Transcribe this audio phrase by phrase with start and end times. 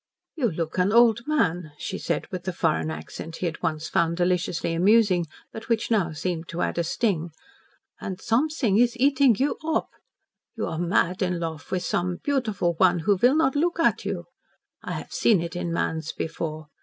[0.35, 4.17] "You look an old man," she said, with the foreign accent he had once found
[4.17, 7.29] deliciously amusing, but which now seemed to add a sting.
[7.99, 9.89] "And somesing is eating you op.
[10.55, 14.25] You are mad in lofe with some beautiful one who will not look at you.
[14.81, 16.65] I haf seen it in mans before.